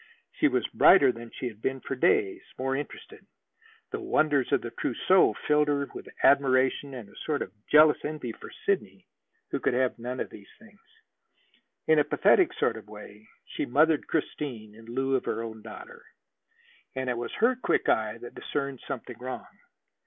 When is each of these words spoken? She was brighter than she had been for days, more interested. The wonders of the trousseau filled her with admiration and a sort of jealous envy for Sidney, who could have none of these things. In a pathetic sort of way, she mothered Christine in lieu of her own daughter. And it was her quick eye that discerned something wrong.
She 0.31 0.47
was 0.47 0.65
brighter 0.65 1.11
than 1.11 1.29
she 1.29 1.47
had 1.47 1.61
been 1.61 1.79
for 1.79 1.93
days, 1.93 2.41
more 2.57 2.75
interested. 2.75 3.23
The 3.91 3.99
wonders 3.99 4.51
of 4.51 4.61
the 4.63 4.71
trousseau 4.71 5.33
filled 5.47 5.67
her 5.67 5.85
with 5.93 6.09
admiration 6.23 6.95
and 6.95 7.07
a 7.07 7.15
sort 7.23 7.43
of 7.43 7.53
jealous 7.67 8.03
envy 8.03 8.31
for 8.31 8.49
Sidney, 8.65 9.05
who 9.51 9.59
could 9.59 9.75
have 9.75 9.99
none 9.99 10.19
of 10.19 10.31
these 10.31 10.49
things. 10.57 10.79
In 11.85 11.99
a 11.99 12.03
pathetic 12.03 12.51
sort 12.53 12.77
of 12.77 12.87
way, 12.87 13.27
she 13.45 13.67
mothered 13.67 14.07
Christine 14.07 14.73
in 14.73 14.85
lieu 14.87 15.15
of 15.15 15.25
her 15.25 15.43
own 15.43 15.61
daughter. 15.61 16.03
And 16.95 17.07
it 17.07 17.17
was 17.19 17.33
her 17.33 17.55
quick 17.55 17.87
eye 17.87 18.17
that 18.21 18.33
discerned 18.33 18.81
something 18.87 19.19
wrong. 19.19 19.45